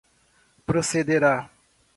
procederá 0.65 1.47